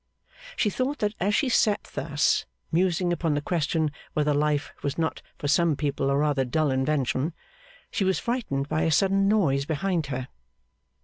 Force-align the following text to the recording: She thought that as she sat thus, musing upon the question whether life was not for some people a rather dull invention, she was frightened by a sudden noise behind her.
She 0.55 0.71
thought 0.71 0.97
that 0.97 1.13
as 1.19 1.35
she 1.35 1.47
sat 1.47 1.83
thus, 1.93 2.47
musing 2.71 3.13
upon 3.13 3.35
the 3.35 3.39
question 3.41 3.91
whether 4.13 4.33
life 4.33 4.73
was 4.81 4.97
not 4.97 5.21
for 5.37 5.47
some 5.47 5.75
people 5.75 6.09
a 6.09 6.17
rather 6.17 6.43
dull 6.43 6.71
invention, 6.71 7.35
she 7.91 8.03
was 8.03 8.17
frightened 8.17 8.67
by 8.67 8.81
a 8.81 8.91
sudden 8.91 9.27
noise 9.27 9.65
behind 9.65 10.07
her. 10.07 10.29